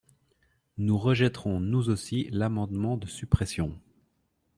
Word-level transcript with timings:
Nous 0.79 0.97
rejetterons, 0.97 1.59
nous 1.59 1.89
aussi, 1.91 2.27
l’amendement 2.31 2.97
de 2.97 3.05
suppression. 3.05 3.77